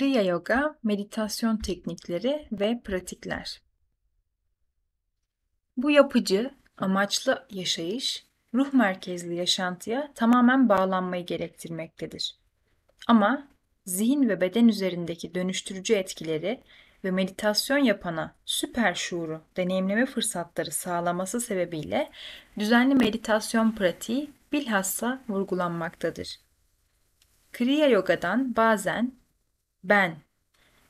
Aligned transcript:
Kriya 0.00 0.22
Yoga, 0.22 0.78
meditasyon 0.82 1.56
teknikleri 1.56 2.48
ve 2.52 2.80
pratikler. 2.84 3.62
Bu 5.76 5.90
yapıcı, 5.90 6.50
amaçlı 6.76 7.46
yaşayış, 7.50 8.26
ruh 8.54 8.72
merkezli 8.72 9.34
yaşantıya 9.34 10.12
tamamen 10.14 10.68
bağlanmayı 10.68 11.26
gerektirmektedir. 11.26 12.36
Ama 13.08 13.48
zihin 13.86 14.28
ve 14.28 14.40
beden 14.40 14.68
üzerindeki 14.68 15.34
dönüştürücü 15.34 15.94
etkileri 15.94 16.60
ve 17.04 17.10
meditasyon 17.10 17.78
yapana 17.78 18.34
süper 18.44 18.94
şuuru 18.94 19.42
deneyimleme 19.56 20.06
fırsatları 20.06 20.70
sağlaması 20.70 21.40
sebebiyle 21.40 22.10
düzenli 22.58 22.94
meditasyon 22.94 23.72
pratiği 23.72 24.30
bilhassa 24.52 25.22
vurgulanmaktadır. 25.28 26.40
Kriya 27.52 27.86
Yoga'dan 27.86 28.56
bazen 28.56 29.19
ben 29.84 30.16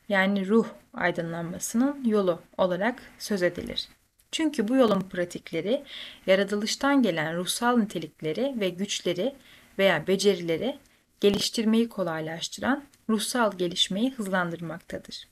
yani 0.08 0.48
ruh 0.48 0.66
aydınlanmasının 0.94 2.04
yolu 2.04 2.40
olarak 2.58 3.02
söz 3.18 3.42
edilir. 3.42 3.88
Çünkü 4.32 4.68
bu 4.68 4.76
yolun 4.76 5.00
pratikleri 5.00 5.84
yaratılıştan 6.26 7.02
gelen 7.02 7.36
ruhsal 7.36 7.76
nitelikleri 7.76 8.54
ve 8.60 8.68
güçleri 8.68 9.34
veya 9.78 10.06
becerileri 10.06 10.78
geliştirmeyi 11.20 11.88
kolaylaştıran 11.88 12.84
ruhsal 13.08 13.58
gelişmeyi 13.58 14.10
hızlandırmaktadır. 14.10 15.28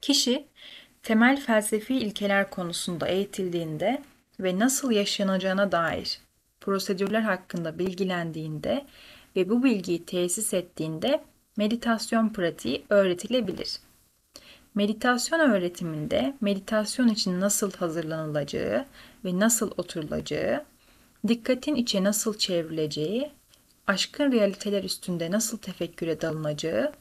Kişi 0.00 0.46
temel 1.02 1.40
felsefi 1.40 1.94
ilkeler 1.94 2.50
konusunda 2.50 3.08
eğitildiğinde 3.08 4.02
ve 4.40 4.58
nasıl 4.58 4.90
yaşanacağına 4.90 5.72
dair 5.72 6.20
prosedürler 6.60 7.20
hakkında 7.20 7.78
bilgilendiğinde 7.78 8.86
ve 9.36 9.48
bu 9.48 9.64
bilgiyi 9.64 10.04
tesis 10.04 10.54
ettiğinde 10.54 11.24
meditasyon 11.60 12.28
pratiği 12.28 12.84
öğretilebilir. 12.90 13.76
Meditasyon 14.74 15.40
öğretiminde 15.40 16.34
meditasyon 16.40 17.08
için 17.08 17.40
nasıl 17.40 17.72
hazırlanılacağı 17.72 18.86
ve 19.24 19.38
nasıl 19.38 19.70
oturulacağı, 19.76 20.64
dikkatin 21.28 21.74
içe 21.74 22.04
nasıl 22.04 22.38
çevrileceği, 22.38 23.30
aşkın 23.86 24.32
realiteler 24.32 24.84
üstünde 24.84 25.30
nasıl 25.30 25.58
tefekküre 25.58 26.20
dalınacağı 26.20 26.92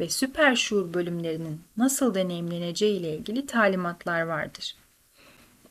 ve 0.00 0.08
süper 0.08 0.56
şuur 0.56 0.94
bölümlerinin 0.94 1.60
nasıl 1.76 2.14
deneyimleneceği 2.14 3.00
ile 3.00 3.16
ilgili 3.16 3.46
talimatlar 3.46 4.22
vardır. 4.22 4.76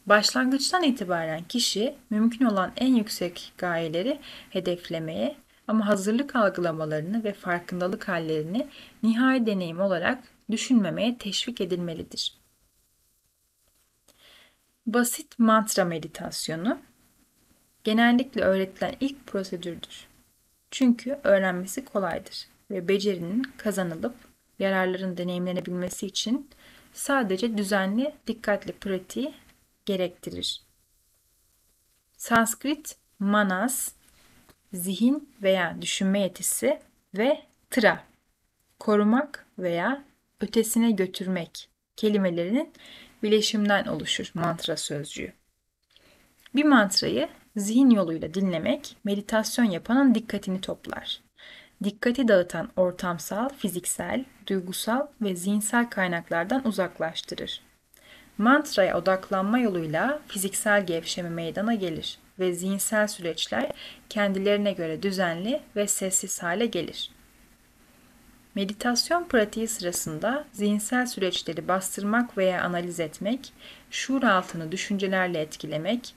Başlangıçtan 0.06 0.84
itibaren 0.84 1.44
kişi 1.44 1.96
mümkün 2.10 2.46
olan 2.46 2.72
en 2.78 2.96
yüksek 2.96 3.54
gayeleri 3.58 4.20
hedeflemeye 4.50 5.36
ama 5.68 5.88
hazırlık 5.88 6.36
algılamalarını 6.36 7.24
ve 7.24 7.34
farkındalık 7.34 8.08
hallerini 8.08 8.68
nihai 9.04 9.46
deneyim 9.46 9.82
olarak 9.82 10.24
düşünmemeye 10.52 11.18
teşvik 11.18 11.62
edilmelidir. 11.62 12.38
Basit 14.86 15.40
mantra 15.40 15.86
meditasyonu 15.86 16.80
genellikle 17.84 18.42
öğretilen 18.42 18.96
ilk 19.00 19.28
prosedürdür. 19.28 20.08
Çünkü 20.72 21.20
öğrenmesi 21.24 21.86
kolaydır 21.86 22.48
ve 22.72 22.88
becerinin 22.88 23.44
kazanılıp 23.58 24.16
yararların 24.60 25.18
deneyimlenebilmesi 25.18 26.08
için 26.08 26.50
sadece 26.94 27.58
düzenli, 27.58 28.16
dikkatli 28.28 28.72
pratiği 28.72 29.34
gerektirir. 29.86 30.62
Sanskrit 32.18 32.98
manas 33.20 33.92
zihin 34.74 35.30
veya 35.42 35.82
düşünme 35.82 36.20
yetisi 36.20 36.80
ve 37.18 37.42
tra, 37.70 38.04
korumak 38.80 39.46
veya 39.60 40.04
ötesine 40.42 40.92
götürmek 40.92 41.70
kelimelerinin 41.96 42.74
bileşimden 43.24 43.86
oluşur 43.86 44.32
mantra 44.34 44.78
sözcüğü. 44.78 45.34
Bir 46.56 46.66
mantrayı 46.66 47.30
zihin 47.56 47.90
yoluyla 47.90 48.34
dinlemek 48.34 48.96
meditasyon 49.04 49.66
yapanın 49.66 50.16
dikkatini 50.16 50.62
toplar. 50.62 51.22
Dikkati 51.84 52.28
dağıtan 52.28 52.70
ortamsal, 52.76 53.50
fiziksel, 53.50 54.26
duygusal 54.48 55.08
ve 55.22 55.36
zihinsel 55.36 55.90
kaynaklardan 55.90 56.68
uzaklaştırır. 56.68 57.62
Mantraya 58.38 58.98
odaklanma 58.98 59.60
yoluyla 59.60 60.20
fiziksel 60.28 60.86
gevşeme 60.86 61.30
meydana 61.30 61.74
gelir 61.74 62.20
ve 62.40 62.54
zihinsel 62.54 63.08
süreçler 63.08 63.72
kendilerine 64.10 64.72
göre 64.72 65.04
düzenli 65.04 65.62
ve 65.76 65.88
sessiz 65.88 66.44
hale 66.44 66.66
gelir. 66.66 67.12
Meditasyon 68.56 69.24
pratiği 69.24 69.68
sırasında 69.68 70.46
zihinsel 70.52 71.06
süreçleri 71.06 71.68
bastırmak 71.68 72.38
veya 72.38 72.64
analiz 72.64 73.00
etmek, 73.00 73.54
şuur 73.92 74.24
altını 74.24 74.72
düşüncelerle 74.72 75.42
etkilemek, 75.42 76.16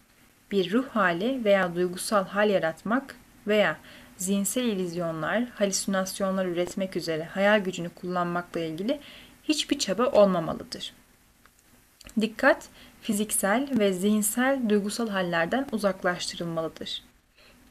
bir 0.51 0.73
ruh 0.73 0.89
hali 0.89 1.45
veya 1.45 1.75
duygusal 1.75 2.25
hal 2.25 2.51
yaratmak 2.51 3.17
veya 3.47 3.77
zihinsel 4.17 4.65
illüzyonlar, 4.65 5.45
halüsinasyonlar 5.55 6.47
üretmek 6.47 6.97
üzere 6.97 7.25
hayal 7.25 7.61
gücünü 7.61 7.89
kullanmakla 7.89 8.61
ilgili 8.61 9.01
hiçbir 9.45 9.79
çaba 9.79 10.07
olmamalıdır. 10.07 10.93
Dikkat, 12.21 12.69
fiziksel 13.01 13.69
ve 13.79 13.93
zihinsel 13.93 14.69
duygusal 14.69 15.09
hallerden 15.09 15.67
uzaklaştırılmalıdır. 15.73 17.03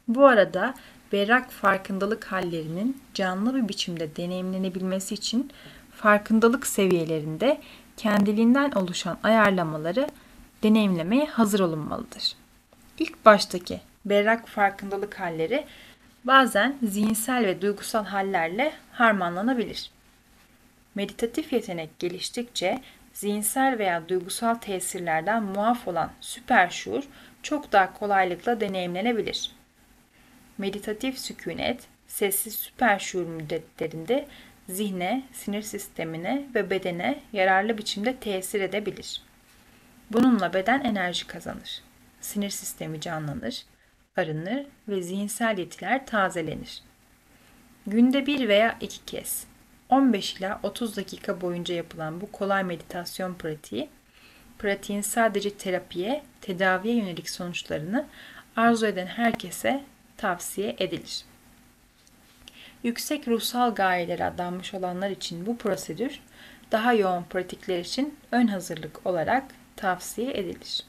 Bu 0.08 0.26
arada 0.26 0.74
berrak 1.12 1.50
farkındalık 1.50 2.24
hallerinin 2.24 3.02
canlı 3.14 3.54
bir 3.54 3.68
biçimde 3.68 4.16
deneyimlenebilmesi 4.16 5.14
için 5.14 5.50
farkındalık 5.96 6.66
seviyelerinde 6.66 7.60
kendiliğinden 7.96 8.70
oluşan 8.70 9.18
ayarlamaları 9.22 10.08
deneyimlemeye 10.62 11.26
hazır 11.26 11.60
olunmalıdır. 11.60 12.36
İlk 12.98 13.24
baştaki 13.24 13.80
berrak 14.04 14.48
farkındalık 14.48 15.20
halleri 15.20 15.64
bazen 16.24 16.76
zihinsel 16.82 17.46
ve 17.46 17.62
duygusal 17.62 18.04
hallerle 18.04 18.72
harmanlanabilir. 18.92 19.90
Meditatif 20.94 21.52
yetenek 21.52 21.98
geliştikçe 21.98 22.82
zihinsel 23.12 23.78
veya 23.78 24.08
duygusal 24.08 24.54
tesirlerden 24.54 25.42
muaf 25.42 25.88
olan 25.88 26.12
süper 26.20 26.70
şuur 26.70 27.04
çok 27.42 27.72
daha 27.72 27.92
kolaylıkla 27.92 28.60
deneyimlenebilir. 28.60 29.52
Meditatif 30.58 31.18
sükunet, 31.18 31.86
sessiz 32.06 32.54
süper 32.54 32.98
şuur 32.98 33.26
müddetlerinde 33.26 34.26
zihne, 34.68 35.22
sinir 35.32 35.62
sistemine 35.62 36.46
ve 36.54 36.70
bedene 36.70 37.20
yararlı 37.32 37.78
biçimde 37.78 38.16
tesir 38.16 38.60
edebilir. 38.60 39.22
Bununla 40.10 40.54
beden 40.54 40.80
enerji 40.80 41.26
kazanır. 41.26 41.82
Sinir 42.20 42.50
sistemi 42.50 43.00
canlanır, 43.00 43.62
arınır 44.16 44.66
ve 44.88 45.02
zihinsel 45.02 45.58
yetiler 45.58 46.06
tazelenir. 46.06 46.82
Günde 47.86 48.26
bir 48.26 48.48
veya 48.48 48.76
iki 48.80 49.04
kez 49.04 49.46
15 49.90 50.34
ila 50.36 50.60
30 50.62 50.96
dakika 50.96 51.40
boyunca 51.40 51.74
yapılan 51.74 52.20
bu 52.20 52.32
kolay 52.32 52.64
meditasyon 52.64 53.34
pratiği, 53.34 53.88
pratiğin 54.58 55.00
sadece 55.00 55.50
terapiye, 55.50 56.22
tedaviye 56.40 56.96
yönelik 56.96 57.30
sonuçlarını 57.30 58.06
arzu 58.56 58.86
eden 58.86 59.06
herkese 59.06 59.84
tavsiye 60.16 60.76
edilir. 60.78 61.24
Yüksek 62.82 63.28
ruhsal 63.28 63.74
gayelere 63.74 64.24
adanmış 64.24 64.74
olanlar 64.74 65.10
için 65.10 65.46
bu 65.46 65.56
prosedür 65.58 66.20
daha 66.72 66.92
yoğun 66.92 67.22
pratikler 67.22 67.78
için 67.78 68.18
ön 68.32 68.46
hazırlık 68.46 69.06
olarak 69.06 69.44
tavsiye 69.76 70.32
edilir. 70.32 70.82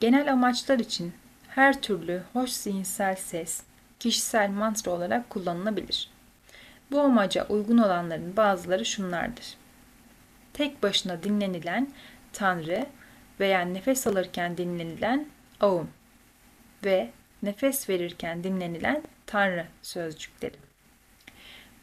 Genel 0.00 0.32
amaçlar 0.32 0.78
için 0.78 1.12
her 1.48 1.82
türlü 1.82 2.22
hoş 2.32 2.50
zihinsel 2.50 3.16
ses, 3.16 3.62
kişisel 3.98 4.50
mantra 4.50 4.90
olarak 4.90 5.30
kullanılabilir. 5.30 6.10
Bu 6.90 7.00
amaca 7.00 7.46
uygun 7.48 7.78
olanların 7.78 8.36
bazıları 8.36 8.84
şunlardır. 8.84 9.54
Tek 10.52 10.82
başına 10.82 11.22
dinlenilen 11.22 11.88
Tanrı 12.32 12.86
veya 13.40 13.60
nefes 13.60 14.06
alırken 14.06 14.56
dinlenilen 14.56 15.26
Aum 15.60 15.90
ve 16.84 17.10
nefes 17.42 17.88
verirken 17.88 18.44
dinlenilen 18.44 19.02
Tanrı 19.26 19.66
sözcükleri. 19.82 20.56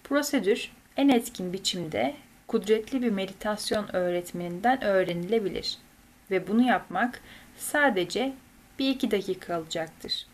Prosedür 0.04 0.72
en 0.98 1.10
etkin 1.10 1.54
biçimde 1.54 2.16
kudretli 2.48 3.02
bir 3.02 3.12
meditasyon 3.12 3.96
öğretmeninden 3.96 4.84
öğrenilebilir 4.84 5.78
ve 6.32 6.48
bunu 6.48 6.62
yapmak 6.68 7.22
sadece 7.58 8.34
bir 8.80 8.90
iki 8.90 9.12
dakika 9.12 9.56
alacaktır. 9.56 10.28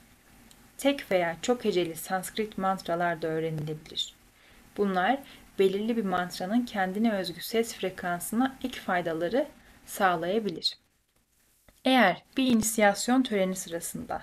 Tek 0.77 1.11
veya 1.11 1.37
çok 1.41 1.65
heceli 1.65 1.95
Sanskrit 1.95 2.57
mantralar 2.57 3.21
da 3.21 3.27
öğrenilebilir. 3.27 4.22
Bunlar 4.77 5.19
belirli 5.59 5.97
bir 5.97 6.05
mantranın 6.05 6.65
kendine 6.65 7.13
özgü 7.13 7.41
ses 7.41 7.73
frekansına 7.73 8.55
ek 8.63 8.79
faydaları 8.79 9.47
sağlayabilir. 9.85 10.77
Eğer 11.85 12.23
bir 12.37 12.47
inisiyasyon 12.47 13.23
töreni 13.23 13.55
sırasında 13.55 14.21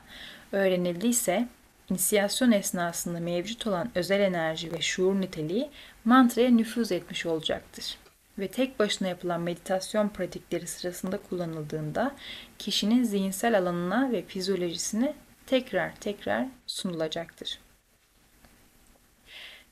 öğrenildiyse 0.52 1.49
inisiyasyon 1.91 2.52
esnasında 2.52 3.20
mevcut 3.20 3.67
olan 3.67 3.91
özel 3.94 4.20
enerji 4.20 4.73
ve 4.73 4.81
şuur 4.81 5.20
niteliği 5.20 5.70
mantraya 6.05 6.50
nüfuz 6.50 6.93
etmiş 6.93 7.26
olacaktır. 7.26 7.96
Ve 8.38 8.49
tek 8.49 8.79
başına 8.79 9.08
yapılan 9.08 9.41
meditasyon 9.41 10.08
pratikleri 10.08 10.67
sırasında 10.67 11.19
kullanıldığında 11.31 12.14
kişinin 12.58 13.03
zihinsel 13.03 13.58
alanına 13.58 14.12
ve 14.12 14.23
fizyolojisine 14.23 15.14
tekrar 15.46 15.96
tekrar 15.96 16.46
sunulacaktır. 16.67 17.58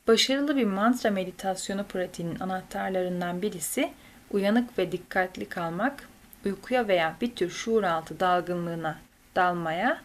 Başarılı 0.09 0.57
bir 0.57 0.65
mantra 0.65 1.11
meditasyonu 1.11 1.85
pratiğinin 1.85 2.41
anahtarlarından 2.41 3.43
birisi 3.43 3.93
uyanık 4.31 4.79
ve 4.79 4.93
dikkatli 4.93 5.49
kalmak, 5.49 6.09
uykuya 6.45 6.89
veya 6.89 7.17
bir 7.21 7.35
tür 7.35 7.51
şuuraltı 7.51 8.21
dalgınlığına 8.21 8.99
dalmaya 9.37 10.01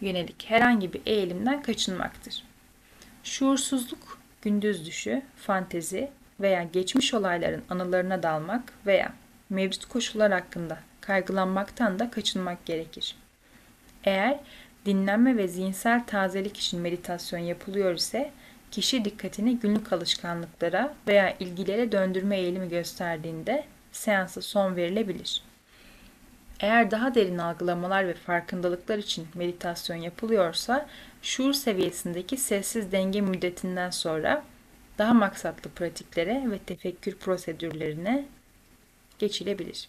yönelik 0.00 0.44
herhangi 0.50 0.92
bir 0.92 1.00
eğilimden 1.06 1.62
kaçınmaktır. 1.62 2.42
Şuursuzluk, 3.24 4.18
gündüz 4.42 4.86
düşü, 4.86 5.22
fantezi 5.36 6.10
veya 6.40 6.62
geçmiş 6.62 7.14
olayların 7.14 7.62
anılarına 7.70 8.22
dalmak 8.22 8.72
veya 8.86 9.12
mevcut 9.50 9.84
koşullar 9.84 10.32
hakkında 10.32 10.78
kaygılanmaktan 11.00 11.98
da 11.98 12.10
kaçınmak 12.10 12.66
gerekir. 12.66 13.16
Eğer 14.04 14.40
dinlenme 14.86 15.36
ve 15.36 15.48
zihinsel 15.48 16.06
tazelik 16.06 16.56
için 16.56 16.80
meditasyon 16.80 17.40
yapılıyor 17.40 17.94
ise 17.94 18.32
kişi 18.76 19.04
dikkatini 19.04 19.58
günlük 19.58 19.92
alışkanlıklara 19.92 20.94
veya 21.08 21.36
ilgilere 21.40 21.92
döndürme 21.92 22.38
eğilimi 22.38 22.68
gösterdiğinde 22.68 23.64
seansa 23.92 24.42
son 24.42 24.76
verilebilir. 24.76 25.42
Eğer 26.60 26.90
daha 26.90 27.14
derin 27.14 27.38
algılamalar 27.38 28.08
ve 28.08 28.14
farkındalıklar 28.14 28.98
için 28.98 29.28
meditasyon 29.34 29.96
yapılıyorsa, 29.96 30.86
şuur 31.22 31.52
seviyesindeki 31.52 32.36
sessiz 32.36 32.92
denge 32.92 33.20
müddetinden 33.20 33.90
sonra 33.90 34.44
daha 34.98 35.14
maksatlı 35.14 35.70
pratiklere 35.70 36.50
ve 36.50 36.58
tefekkür 36.58 37.16
prosedürlerine 37.16 38.24
geçilebilir. 39.18 39.88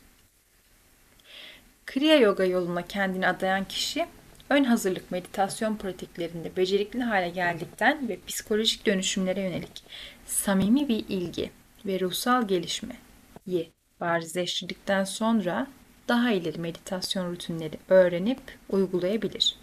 Kriya 1.85 2.17
Yoga 2.17 2.45
yoluna 2.45 2.81
kendini 2.81 3.27
adayan 3.27 3.65
kişi, 3.65 4.05
ön 4.49 4.63
hazırlık 4.63 5.11
meditasyon 5.11 5.77
pratiklerinde 5.77 6.55
becerikli 6.57 7.03
hale 7.03 7.29
geldikten 7.29 8.09
ve 8.09 8.17
psikolojik 8.27 8.85
dönüşümlere 8.85 9.41
yönelik 9.41 9.83
samimi 10.25 10.88
bir 10.88 11.05
ilgi 11.09 11.51
ve 11.85 11.99
ruhsal 11.99 12.47
gelişmeyi 12.47 13.71
barizleştirdikten 13.99 15.03
sonra 15.03 15.67
daha 16.07 16.31
ileri 16.31 16.59
meditasyon 16.59 17.31
rutinleri 17.31 17.77
öğrenip 17.89 18.39
uygulayabilir. 18.69 19.55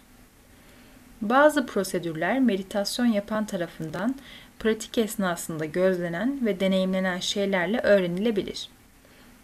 Bazı 1.21 1.65
prosedürler 1.65 2.39
meditasyon 2.39 3.05
yapan 3.05 3.45
tarafından 3.45 4.15
pratik 4.59 4.97
esnasında 4.97 5.65
gözlenen 5.65 6.45
ve 6.45 6.59
deneyimlenen 6.59 7.19
şeylerle 7.19 7.79
öğrenilebilir. 7.79 8.69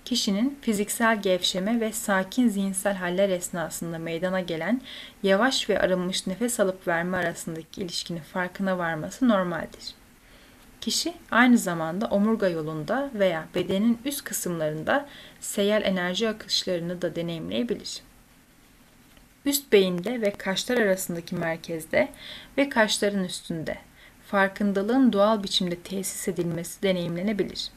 Kişinin 0.06 0.60
fiziksel 0.62 1.22
gevşeme 1.22 1.80
ve 1.80 1.92
sakin 1.92 2.50
zihinsel 2.50 2.96
haller 2.96 3.30
esnasında 3.30 3.98
meydana 3.98 4.40
gelen 4.40 4.82
yavaş 5.24 5.70
ve 5.70 5.80
arınmış 5.80 6.28
nefes 6.28 6.60
alıp 6.60 6.88
verme 6.88 7.18
arasındaki 7.18 7.82
ilişkinin 7.82 8.20
farkına 8.20 8.78
varması 8.78 9.30
normaldir. 9.30 9.96
Kişi 10.82 11.14
aynı 11.32 11.58
zamanda 11.58 12.08
omurga 12.08 12.50
yolunda 12.50 13.10
veya 13.14 13.48
bedenin 13.56 14.00
üst 14.06 14.24
kısımlarında 14.24 15.10
seyel 15.40 15.82
enerji 15.86 16.30
akışlarını 16.30 17.02
da 17.02 17.16
deneyimleyebilir. 17.16 18.02
Üst 19.46 19.72
beyinde 19.72 20.22
ve 20.22 20.32
kaşlar 20.32 20.78
arasındaki 20.78 21.36
merkezde 21.36 22.10
ve 22.58 22.70
kaşların 22.70 23.24
üstünde 23.24 23.78
farkındalığın 24.28 25.14
doğal 25.14 25.44
biçimde 25.44 25.76
tesis 25.76 26.28
edilmesi 26.28 26.84
deneyimlenebilir. 26.84 27.72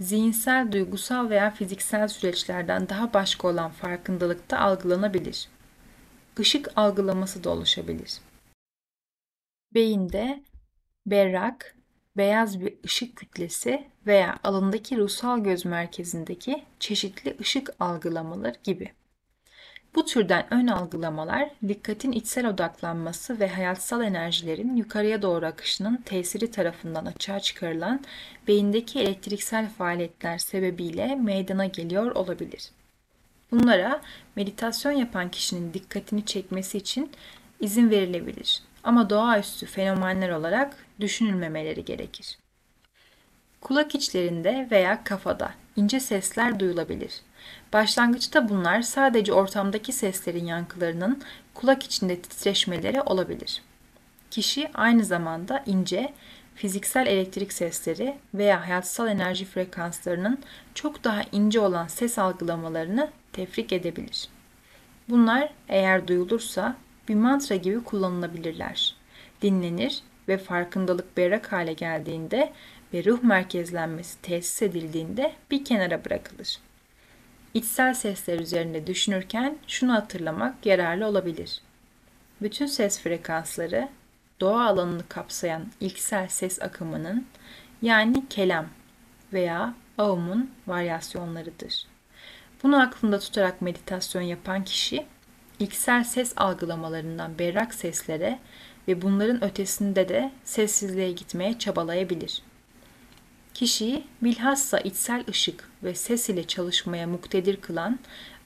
Zihinsel, 0.00 0.72
duygusal 0.72 1.30
veya 1.30 1.50
fiziksel 1.50 2.08
süreçlerden 2.08 2.88
daha 2.88 3.12
başka 3.14 3.48
olan 3.48 3.70
farkındalıkta 3.70 4.58
algılanabilir. 4.58 5.48
Işık 6.38 6.68
algılaması 6.76 7.44
da 7.44 7.50
oluşabilir. 7.50 8.20
Beyinde 9.74 10.42
berrak, 11.06 11.76
beyaz 12.16 12.60
bir 12.60 12.74
ışık 12.84 13.16
kütlesi 13.16 13.88
veya 14.06 14.38
alındaki 14.44 14.96
ruhsal 14.96 15.44
göz 15.44 15.64
merkezindeki 15.64 16.64
çeşitli 16.80 17.36
ışık 17.40 17.70
algılamaları 17.80 18.56
gibi. 18.64 18.92
Bu 19.98 20.04
türden 20.04 20.46
ön 20.50 20.66
algılamalar 20.66 21.50
dikkatin 21.68 22.12
içsel 22.12 22.46
odaklanması 22.46 23.40
ve 23.40 23.48
hayatsal 23.48 24.02
enerjilerin 24.02 24.76
yukarıya 24.76 25.22
doğru 25.22 25.46
akışının 25.46 25.96
tesiri 25.96 26.50
tarafından 26.50 27.06
açığa 27.06 27.40
çıkarılan 27.40 28.00
beyindeki 28.48 29.00
elektriksel 29.00 29.68
faaliyetler 29.68 30.38
sebebiyle 30.38 31.14
meydana 31.14 31.66
geliyor 31.66 32.10
olabilir. 32.10 32.70
Bunlara 33.50 34.00
meditasyon 34.36 34.92
yapan 34.92 35.30
kişinin 35.30 35.74
dikkatini 35.74 36.24
çekmesi 36.24 36.78
için 36.78 37.10
izin 37.60 37.90
verilebilir 37.90 38.62
ama 38.84 39.10
doğaüstü 39.10 39.66
fenomenler 39.66 40.30
olarak 40.30 40.76
düşünülmemeleri 41.00 41.84
gerekir. 41.84 42.38
Kulak 43.60 43.94
içlerinde 43.94 44.68
veya 44.70 45.04
kafada 45.04 45.54
ince 45.76 46.00
sesler 46.00 46.60
duyulabilir. 46.60 47.12
Başlangıçta 47.72 48.48
bunlar 48.48 48.82
sadece 48.82 49.32
ortamdaki 49.32 49.92
seslerin 49.92 50.46
yankılarının 50.46 51.22
kulak 51.54 51.82
içinde 51.82 52.20
titreşmeleri 52.20 53.02
olabilir. 53.02 53.62
Kişi 54.30 54.70
aynı 54.74 55.04
zamanda 55.04 55.62
ince, 55.66 56.12
fiziksel 56.54 57.06
elektrik 57.06 57.52
sesleri 57.52 58.16
veya 58.34 58.66
hayatsal 58.66 59.08
enerji 59.08 59.44
frekanslarının 59.44 60.38
çok 60.74 61.04
daha 61.04 61.22
ince 61.32 61.60
olan 61.60 61.86
ses 61.86 62.18
algılamalarını 62.18 63.10
tefrik 63.32 63.72
edebilir. 63.72 64.28
Bunlar 65.08 65.50
eğer 65.68 66.08
duyulursa 66.08 66.76
bir 67.08 67.14
mantra 67.14 67.56
gibi 67.56 67.84
kullanılabilirler. 67.84 68.96
Dinlenir 69.42 70.02
ve 70.28 70.38
farkındalık 70.38 71.16
berrak 71.16 71.52
hale 71.52 71.72
geldiğinde 71.72 72.52
ve 72.94 73.04
ruh 73.04 73.22
merkezlenmesi 73.22 74.22
tesis 74.22 74.62
edildiğinde 74.62 75.32
bir 75.50 75.64
kenara 75.64 76.04
bırakılır. 76.04 76.58
İçsel 77.58 77.94
sesler 77.94 78.40
üzerinde 78.40 78.86
düşünürken 78.86 79.58
şunu 79.66 79.92
hatırlamak 79.92 80.66
yararlı 80.66 81.06
olabilir. 81.06 81.60
Bütün 82.42 82.66
ses 82.66 83.00
frekansları 83.00 83.88
doğa 84.40 84.66
alanını 84.66 85.08
kapsayan 85.08 85.66
ilksel 85.80 86.28
ses 86.28 86.62
akımının 86.62 87.26
yani 87.82 88.28
kelam 88.28 88.66
veya 89.32 89.74
aumun 89.98 90.50
varyasyonlarıdır. 90.66 91.86
Bunu 92.62 92.80
aklında 92.82 93.18
tutarak 93.18 93.62
meditasyon 93.62 94.22
yapan 94.22 94.64
kişi 94.64 95.06
ilksel 95.58 96.04
ses 96.04 96.32
algılamalarından 96.36 97.38
berrak 97.38 97.74
seslere 97.74 98.38
ve 98.88 99.02
bunların 99.02 99.44
ötesinde 99.44 100.08
de 100.08 100.32
sessizliğe 100.44 101.12
gitmeye 101.12 101.58
çabalayabilir. 101.58 102.42
Kişiyi 103.58 104.04
bilhassa 104.22 104.78
içsel 104.78 105.24
ışık 105.28 105.70
ve 105.82 105.94
ses 105.94 106.28
ile 106.28 106.46
çalışmaya 106.46 107.06
muktedir 107.06 107.60
kılan, 107.60 107.98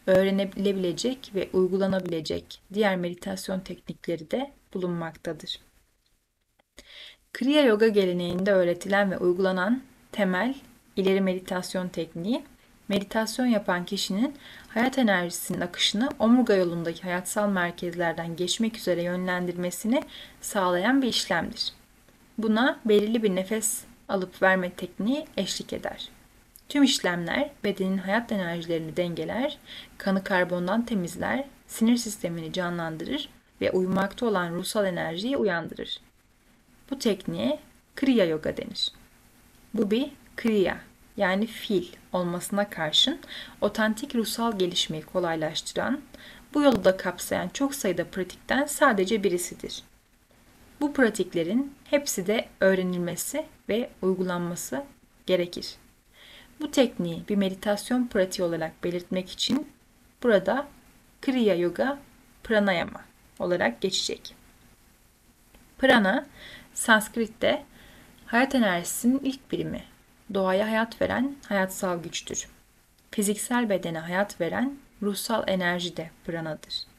öğrenilebilecek 0.07 1.33
ve 1.35 1.49
uygulanabilecek 1.52 2.61
diğer 2.75 2.97
meditasyon 2.97 3.61
teknikleri 3.61 4.31
de 4.31 4.52
bulunmaktadır. 4.75 5.61
Kriya 7.33 7.62
Yoga 7.62 7.88
geleneğinde 7.88 8.52
öğretilen 8.52 9.11
ve 9.11 9.19
uygulanan 9.19 9.83
temel 10.12 10.54
ileri 10.97 11.21
meditasyon 11.21 11.88
tekniği 11.88 12.45
meditasyon 12.88 13.47
yapan 13.47 13.85
kişinin 13.85 14.35
hayat 14.69 14.99
enerjisinin 14.99 15.61
akışını 15.61 16.09
omurga 16.19 16.54
yolundaki 16.54 17.02
hayatsal 17.02 17.49
merkezlerden 17.49 18.37
geçmek 18.37 18.76
üzere 18.76 19.02
yönlendirmesini 19.02 20.02
sağlayan 20.40 21.02
bir 21.02 21.09
işlemdir. 21.09 21.73
Buna 22.38 22.81
belirli 22.85 23.23
bir 23.23 23.35
nefes 23.35 23.85
alıp 24.12 24.42
verme 24.42 24.71
tekniği 24.71 25.26
eşlik 25.37 25.73
eder. 25.73 26.09
Tüm 26.69 26.83
işlemler 26.83 27.50
bedenin 27.64 27.99
hayat 27.99 28.33
enerjilerini 28.33 28.97
dengeler, 28.97 29.59
kanı 29.99 30.25
karbondan 30.25 30.87
temizler, 30.87 31.45
sinir 31.66 31.97
sistemini 31.97 32.52
canlandırır 32.52 33.28
ve 33.61 33.71
uyumakta 33.71 34.26
olan 34.26 34.54
ruhsal 34.54 34.87
enerjiyi 34.87 35.37
uyandırır. 35.37 36.00
Bu 36.90 36.99
tekniğe 36.99 37.59
Kriya 37.97 38.25
Yoga 38.25 38.57
denir. 38.57 38.92
Bu 39.75 39.90
bir 39.90 40.11
Kriya 40.37 40.78
yani 41.16 41.47
fil 41.47 41.87
olmasına 42.12 42.71
karşın 42.71 43.19
otantik 43.61 44.14
ruhsal 44.14 44.59
gelişmeyi 44.59 45.02
kolaylaştıran, 45.02 46.00
bu 46.54 46.62
yolu 46.62 46.85
da 46.85 46.97
kapsayan 46.97 47.49
çok 47.49 47.75
sayıda 47.75 48.04
pratikten 48.04 48.66
sadece 48.66 49.25
birisidir. 49.25 49.83
Bu 50.82 50.92
pratiklerin 50.92 51.74
hepsi 51.84 52.26
de 52.26 52.48
öğrenilmesi 52.60 53.46
ve 53.68 53.90
uygulanması 54.02 54.84
gerekir. 55.26 55.74
Bu 56.60 56.70
tekniği 56.70 57.28
bir 57.28 57.36
meditasyon 57.36 58.06
pratiği 58.06 58.48
olarak 58.48 58.84
belirtmek 58.84 59.30
için 59.30 59.72
burada 60.22 60.68
Kriya 61.20 61.54
Yoga 61.54 61.98
Pranayama 62.44 63.00
olarak 63.38 63.80
geçecek. 63.80 64.34
Prana, 65.78 66.26
Sanskrit'te 66.74 67.64
hayat 68.26 68.54
enerjisinin 68.54 69.20
ilk 69.24 69.52
birimi. 69.52 69.84
Doğaya 70.34 70.66
hayat 70.66 71.02
veren 71.02 71.36
hayatsal 71.48 72.02
güçtür. 72.02 72.48
Fiziksel 73.10 73.68
bedene 73.68 73.98
hayat 73.98 74.40
veren 74.40 74.76
ruhsal 75.02 75.44
enerji 75.46 75.96
de 75.96 76.10
pranadır. 76.24 76.91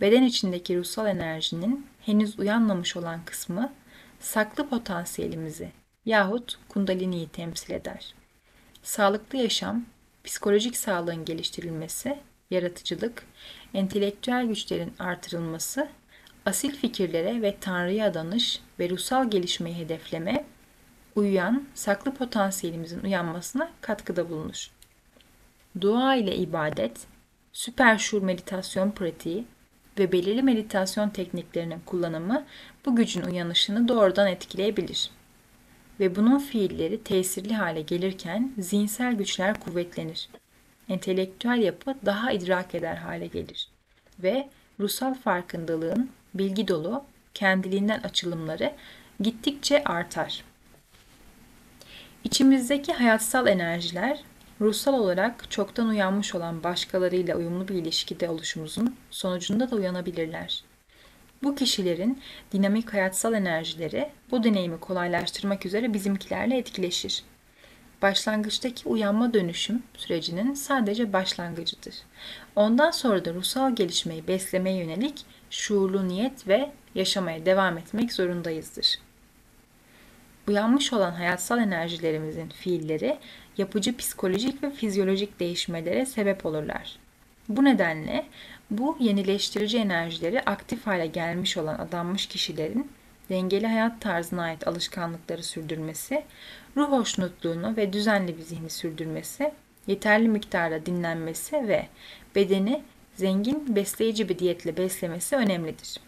Beden 0.00 0.22
içindeki 0.22 0.78
ruhsal 0.78 1.06
enerjinin 1.06 1.86
henüz 2.00 2.38
uyanmamış 2.38 2.96
olan 2.96 3.24
kısmı 3.24 3.72
saklı 4.20 4.68
potansiyelimizi 4.68 5.72
yahut 6.06 6.58
kundaliniyi 6.68 7.28
temsil 7.28 7.74
eder. 7.74 8.14
Sağlıklı 8.82 9.38
yaşam, 9.38 9.84
psikolojik 10.24 10.76
sağlığın 10.76 11.24
geliştirilmesi, 11.24 12.18
yaratıcılık, 12.50 13.26
entelektüel 13.74 14.46
güçlerin 14.46 14.92
artırılması, 14.98 15.88
asil 16.46 16.76
fikirlere 16.76 17.42
ve 17.42 17.56
Tanrı'ya 17.60 18.06
adanış 18.06 18.60
ve 18.78 18.90
ruhsal 18.90 19.30
gelişmeyi 19.30 19.76
hedefleme, 19.76 20.44
uyuyan, 21.16 21.64
saklı 21.74 22.14
potansiyelimizin 22.14 23.00
uyanmasına 23.00 23.70
katkıda 23.80 24.30
bulunur. 24.30 24.70
Dua 25.80 26.16
ile 26.16 26.36
ibadet, 26.36 27.06
süper 27.52 27.98
şuur 27.98 28.22
meditasyon 28.22 28.90
pratiği 28.90 29.44
ve 29.98 30.12
belirli 30.12 30.42
meditasyon 30.42 31.10
tekniklerinin 31.10 31.80
kullanımı 31.86 32.44
bu 32.86 32.96
gücün 32.96 33.22
uyanışını 33.22 33.88
doğrudan 33.88 34.26
etkileyebilir. 34.26 35.10
Ve 36.00 36.16
bunun 36.16 36.38
fiilleri 36.38 37.02
tesirli 37.02 37.54
hale 37.54 37.82
gelirken 37.82 38.52
zihinsel 38.58 39.14
güçler 39.14 39.60
kuvvetlenir. 39.60 40.28
Entelektüel 40.88 41.58
yapı 41.58 41.94
daha 42.06 42.32
idrak 42.32 42.74
eder 42.74 42.96
hale 42.96 43.26
gelir. 43.26 43.68
Ve 44.18 44.48
ruhsal 44.80 45.14
farkındalığın 45.14 46.10
bilgi 46.34 46.68
dolu, 46.68 47.04
kendiliğinden 47.34 48.00
açılımları 48.00 48.72
gittikçe 49.20 49.84
artar. 49.84 50.44
İçimizdeki 52.24 52.92
hayatsal 52.92 53.46
enerjiler 53.46 54.20
ruhsal 54.60 54.94
olarak 54.94 55.50
çoktan 55.50 55.88
uyanmış 55.88 56.34
olan 56.34 56.62
başkalarıyla 56.62 57.36
uyumlu 57.36 57.68
bir 57.68 57.74
ilişkide 57.74 58.28
oluşumuzun 58.28 58.96
sonucunda 59.10 59.70
da 59.70 59.76
uyanabilirler. 59.76 60.64
Bu 61.42 61.54
kişilerin 61.54 62.22
dinamik 62.52 62.92
hayatsal 62.92 63.34
enerjileri 63.34 64.10
bu 64.30 64.44
deneyimi 64.44 64.80
kolaylaştırmak 64.80 65.66
üzere 65.66 65.94
bizimkilerle 65.94 66.58
etkileşir. 66.58 67.22
Başlangıçtaki 68.02 68.88
uyanma 68.88 69.34
dönüşüm 69.34 69.82
sürecinin 69.96 70.54
sadece 70.54 71.12
başlangıcıdır. 71.12 71.94
Ondan 72.56 72.90
sonra 72.90 73.24
da 73.24 73.34
ruhsal 73.34 73.76
gelişmeyi 73.76 74.28
beslemeye 74.28 74.76
yönelik 74.76 75.24
şuurlu 75.50 76.08
niyet 76.08 76.48
ve 76.48 76.72
yaşamaya 76.94 77.46
devam 77.46 77.78
etmek 77.78 78.12
zorundayızdır. 78.12 78.98
Uyanmış 80.48 80.92
olan 80.92 81.12
hayatsal 81.12 81.58
enerjilerimizin 81.58 82.48
fiilleri 82.48 83.18
yapıcı 83.58 83.96
psikolojik 83.96 84.62
ve 84.62 84.70
fizyolojik 84.70 85.40
değişmelere 85.40 86.06
sebep 86.06 86.46
olurlar. 86.46 86.96
Bu 87.48 87.64
nedenle 87.64 88.26
bu 88.70 88.96
yenileştirici 89.00 89.78
enerjileri 89.78 90.40
aktif 90.40 90.86
hale 90.86 91.06
gelmiş 91.06 91.56
olan 91.56 91.78
adanmış 91.78 92.26
kişilerin 92.26 92.90
dengeli 93.28 93.66
hayat 93.66 94.00
tarzına 94.00 94.42
ait 94.42 94.68
alışkanlıkları 94.68 95.42
sürdürmesi, 95.42 96.24
ruh 96.76 96.90
hoşnutluğunu 96.90 97.76
ve 97.76 97.92
düzenli 97.92 98.38
bir 98.38 98.42
zihni 98.42 98.70
sürdürmesi, 98.70 99.52
yeterli 99.86 100.28
miktarda 100.28 100.86
dinlenmesi 100.86 101.68
ve 101.68 101.86
bedeni 102.34 102.82
zengin 103.14 103.76
besleyici 103.76 104.28
bir 104.28 104.38
diyetle 104.38 104.76
beslemesi 104.76 105.36
önemlidir. 105.36 106.00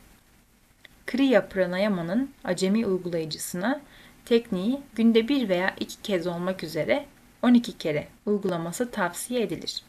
Kriya 1.06 1.48
Pranayama'nın 1.48 2.30
acemi 2.44 2.86
uygulayıcısına 2.86 3.80
tekniği 4.26 4.80
günde 4.94 5.28
bir 5.28 5.48
veya 5.48 5.74
iki 5.80 6.02
kez 6.02 6.26
olmak 6.26 6.64
üzere 6.64 7.06
12 7.42 7.78
kere 7.78 8.08
uygulaması 8.26 8.90
tavsiye 8.90 9.42
edilir. 9.42 9.82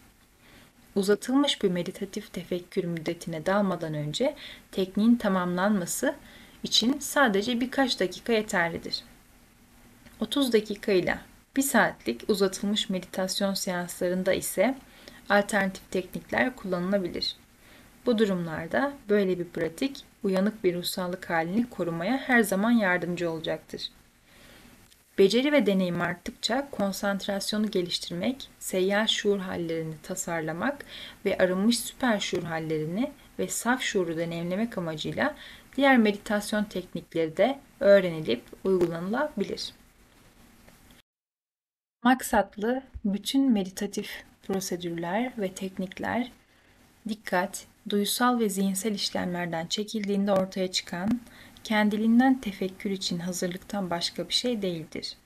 Uzatılmış 0.96 1.64
bir 1.64 1.72
meditatif 1.72 2.34
tefekkür 2.34 2.84
müddetine 2.84 3.46
dalmadan 3.46 3.94
önce 3.94 4.36
tekniğin 4.72 5.16
tamamlanması 5.16 6.16
için 6.64 7.00
sadece 7.00 7.62
birkaç 7.62 8.00
dakika 8.00 8.34
yeterlidir. 8.34 9.04
30 10.20 10.54
dakika 10.54 10.92
ile 10.92 11.20
1 11.56 11.62
saatlik 11.62 12.24
uzatılmış 12.28 12.90
meditasyon 12.90 13.54
seanslarında 13.54 14.34
ise 14.34 14.76
alternatif 15.30 15.92
teknikler 15.92 16.56
kullanılabilir. 16.56 17.36
Bu 18.06 18.18
durumlarda 18.18 18.94
böyle 19.10 19.40
bir 19.40 19.46
pratik 19.46 20.04
uyanık 20.24 20.64
bir 20.64 20.76
ruhsallık 20.76 21.30
halini 21.30 21.70
korumaya 21.70 22.18
her 22.18 22.42
zaman 22.42 22.72
yardımcı 22.72 23.32
olacaktır. 23.32 23.90
Beceri 25.18 25.52
ve 25.52 25.66
deneyim 25.66 26.02
arttıkça 26.02 26.70
konsantrasyonu 26.72 27.72
geliştirmek, 27.72 28.50
seyyar 28.60 29.08
şuur 29.08 29.40
hallerini 29.40 29.94
tasarlamak 30.04 30.86
ve 31.26 31.38
arınmış 31.38 31.80
süper 31.80 32.20
şuur 32.20 32.44
hallerini 32.44 33.12
ve 33.40 33.48
saf 33.48 33.82
şuuru 33.82 34.18
deneyimlemek 34.18 34.78
amacıyla 34.78 35.36
diğer 35.78 35.98
meditasyon 35.98 36.64
teknikleri 36.64 37.38
de 37.38 37.60
öğrenilip 37.80 38.44
uygulanılabilir. 38.64 39.74
Maksatlı 42.04 42.84
bütün 43.06 43.52
meditatif 43.52 44.24
prosedürler 44.48 45.34
ve 45.38 45.54
teknikler 45.54 46.32
dikkat, 47.10 47.66
duysal 47.90 48.40
ve 48.40 48.50
zihinsel 48.50 48.96
işlemlerden 48.96 49.68
çekildiğinde 49.68 50.32
ortaya 50.32 50.72
çıkan 50.72 51.20
kendiliğinden 51.68 52.42
tefekkür 52.42 52.92
için 52.92 53.20
hazırlıktan 53.20 53.90
başka 53.90 54.28
bir 54.30 54.34
şey 54.34 54.62
değildir. 54.62 55.18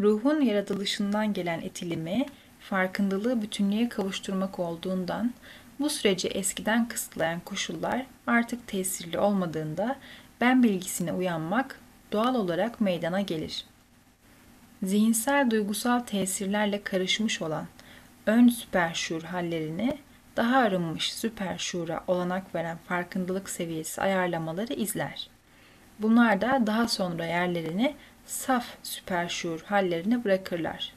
Ruhun 0.00 0.40
yaratılışından 0.40 1.32
gelen 1.32 1.60
etilimi, 1.60 2.26
farkındalığı 2.60 3.42
bütünlüğe 3.42 3.88
kavuşturmak 3.88 4.58
olduğundan 4.58 5.34
bu 5.80 5.90
süreci 5.90 6.28
eskiden 6.28 6.88
kısıtlayan 6.88 7.40
koşullar 7.40 8.06
artık 8.26 8.66
tesirli 8.66 9.18
olmadığında 9.18 9.96
ben 10.40 10.62
bilgisine 10.62 11.12
uyanmak 11.12 11.80
doğal 12.12 12.34
olarak 12.34 12.80
meydana 12.80 13.20
gelir. 13.20 13.64
Zihinsel 14.82 15.50
duygusal 15.50 16.00
tesirlerle 16.00 16.82
karışmış 16.82 17.42
olan 17.42 17.66
ön 18.26 18.48
süperşuur 18.48 19.22
hallerini 19.22 19.98
daha 20.36 20.58
arınmış 20.58 21.12
süperşuura 21.12 22.04
olanak 22.06 22.54
veren 22.54 22.78
farkındalık 22.88 23.48
seviyesi 23.48 24.02
ayarlamaları 24.02 24.72
izler. 24.72 25.37
Bunlar 25.98 26.40
da 26.40 26.66
daha 26.66 26.88
sonra 26.88 27.26
yerlerini 27.26 27.94
saf 28.26 28.66
süperşuur 28.82 29.60
hallerine 29.60 30.24
bırakırlar. 30.24 30.92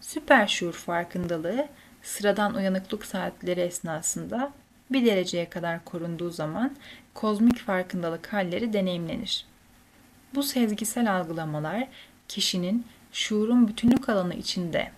Süperşuur 0.00 0.72
farkındalığı 0.72 1.68
sıradan 2.02 2.54
uyanıklık 2.54 3.06
saatleri 3.06 3.60
esnasında 3.60 4.52
bir 4.90 5.06
dereceye 5.06 5.50
kadar 5.50 5.84
korunduğu 5.84 6.30
zaman 6.30 6.76
kozmik 7.14 7.58
farkındalık 7.58 8.32
halleri 8.32 8.72
deneyimlenir. 8.72 9.46
Bu 10.34 10.42
sezgisel 10.42 11.16
algılamalar 11.16 11.88
kişinin 12.28 12.86
şuurun 13.12 13.68
bütünlük 13.68 14.08
alanı 14.08 14.34
içinde 14.34 14.90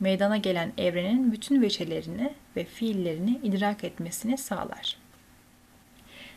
meydana 0.00 0.36
gelen 0.36 0.72
evrenin 0.78 1.32
bütün 1.32 1.62
veçelerini 1.62 2.34
ve 2.56 2.64
fiillerini 2.64 3.40
idrak 3.42 3.84
etmesini 3.84 4.38
sağlar. 4.38 5.01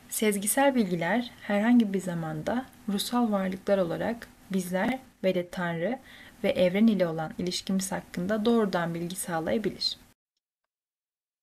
Sezgisel 0.10 0.76
bilgiler 0.76 1.32
herhangi 1.42 1.94
bir 1.94 2.00
zamanda 2.00 2.66
ruhsal 2.90 3.32
varlıklar 3.32 3.78
olarak 3.78 4.28
bizler 4.52 5.00
ve 5.24 5.36
de 5.36 5.50
Tanrı 5.50 6.00
ve 6.44 6.50
evren 6.50 6.88
ile 6.88 7.08
olan 7.08 7.34
ilişkimiz 7.38 7.92
hakkında 7.92 8.46
doğrudan 8.46 8.94
bilgi 8.94 9.16
sağlayabilir. 9.16 9.98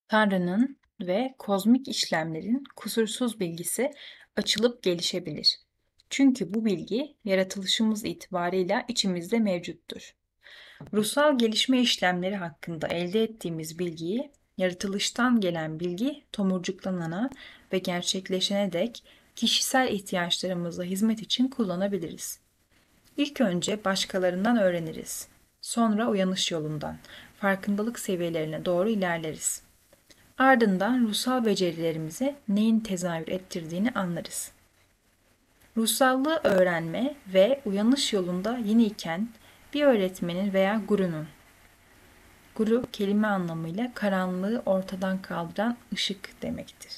Tanrı'nın 0.08 0.78
ve 1.00 1.34
kozmik 1.38 1.88
işlemlerin 1.88 2.64
kusursuz 2.76 3.40
bilgisi 3.40 3.90
açılıp 4.36 4.82
gelişebilir. 4.82 5.60
Çünkü 6.10 6.54
bu 6.54 6.64
bilgi 6.64 7.16
yaratılışımız 7.24 8.04
itibarıyla 8.04 8.84
içimizde 8.88 9.38
mevcuttur. 9.38 10.14
Ruhsal 10.92 11.38
gelişme 11.38 11.80
işlemleri 11.80 12.36
hakkında 12.36 12.88
elde 12.88 13.22
ettiğimiz 13.22 13.78
bilgiyi 13.78 14.30
yaratılıştan 14.58 15.40
gelen 15.40 15.80
bilgi 15.80 16.22
tomurcuklanana 16.32 17.30
ve 17.72 17.78
gerçekleşene 17.78 18.72
dek 18.72 19.02
kişisel 19.36 19.88
ihtiyaçlarımıza 19.88 20.82
hizmet 20.82 21.22
için 21.22 21.48
kullanabiliriz. 21.48 22.38
İlk 23.16 23.40
önce 23.40 23.84
başkalarından 23.84 24.56
öğreniriz. 24.56 25.28
Sonra 25.60 26.08
uyanış 26.08 26.50
yolundan, 26.50 26.96
farkındalık 27.36 27.98
seviyelerine 27.98 28.64
doğru 28.64 28.88
ilerleriz. 28.88 29.62
Ardından 30.38 31.00
ruhsal 31.08 31.44
becerilerimizi 31.44 32.34
neyin 32.48 32.80
tezahür 32.80 33.28
ettirdiğini 33.28 33.90
anlarız. 33.90 34.52
Ruhsallığı 35.76 36.40
öğrenme 36.44 37.14
ve 37.34 37.60
uyanış 37.64 38.12
yolunda 38.12 38.58
yeni 38.64 38.84
iken 38.84 39.28
bir 39.74 39.82
öğretmenin 39.82 40.52
veya 40.52 40.82
gurunun 40.88 41.26
Guru 42.56 42.84
kelime 42.92 43.26
anlamıyla 43.28 43.90
karanlığı 43.94 44.62
ortadan 44.66 45.22
kaldıran 45.22 45.76
ışık 45.92 46.42
demektir. 46.42 46.92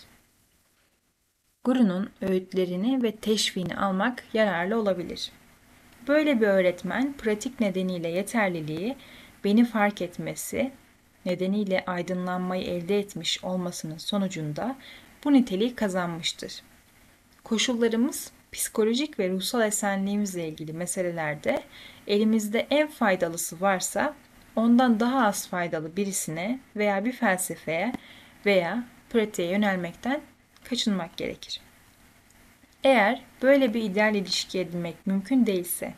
Guru'nun 1.65 2.11
öğütlerini 2.21 3.03
ve 3.03 3.13
teşviğini 3.13 3.77
almak 3.77 4.25
yararlı 4.33 4.81
olabilir. 4.81 5.33
Böyle 6.09 6.41
bir 6.41 6.47
öğretmen 6.47 7.13
pratik 7.13 7.61
nedeniyle 7.61 8.09
yeterliliği, 8.09 8.97
beni 9.45 9.65
fark 9.65 10.03
etmesi 10.03 10.73
nedeniyle 11.27 11.85
aydınlanmayı 11.87 12.65
elde 12.65 12.99
etmiş 12.99 13.45
olmasının 13.45 13.99
sonucunda 13.99 14.77
bu 15.25 15.33
niteliği 15.33 15.75
kazanmıştır. 15.75 16.63
Koşullarımız 17.45 18.33
psikolojik 18.53 19.19
ve 19.19 19.31
ruhsal 19.31 19.63
esenliğimizle 19.63 20.49
ilgili 20.49 20.73
meselelerde 20.73 21.63
elimizde 22.07 22.67
en 22.71 22.89
faydalısı 22.89 23.61
varsa 23.61 24.15
ondan 24.57 25.01
daha 25.01 25.27
az 25.27 25.49
faydalı 25.49 25.97
birisine 25.97 26.61
veya 26.77 27.05
bir 27.05 27.13
felsefeye 27.13 27.93
veya 28.47 28.85
pratiğe 29.11 29.49
yönelmekten 29.49 30.21
kaçınmak 30.65 31.17
gerekir. 31.17 31.61
Eğer 32.85 33.23
böyle 33.43 33.75
bir 33.75 33.83
ideal 33.83 34.15
ilişki 34.15 34.59
edinmek 34.59 35.07
mümkün 35.07 35.47
değilse 35.47 35.95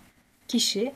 kişi 0.48 0.92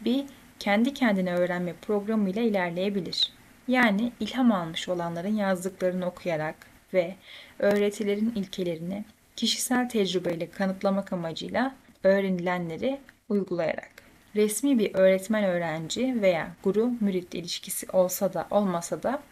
bir 0.00 0.24
kendi 0.58 0.94
kendine 0.94 1.34
öğrenme 1.34 1.72
programıyla 1.72 2.42
ilerleyebilir. 2.42 3.32
Yani 3.68 4.12
ilham 4.20 4.52
almış 4.52 4.88
olanların 4.88 5.36
yazdıklarını 5.36 6.06
okuyarak 6.06 6.56
ve 6.94 7.14
öğretilerin 7.58 8.32
ilkelerini 8.36 9.04
kişisel 9.36 9.88
tecrübeyle 9.88 10.50
kanıtlamak 10.50 11.12
amacıyla 11.12 11.74
öğrenilenleri 12.04 13.00
uygulayarak. 13.28 13.99
Resmi 14.36 14.78
bir 14.78 14.94
öğretmen 14.94 15.44
öğrenci 15.44 16.22
veya 16.22 16.50
guru 16.62 16.92
mürit 17.00 17.34
ilişkisi 17.34 17.86
olsa 17.92 18.32
da 18.32 18.46
olmasa 18.50 19.02
da 19.02 19.22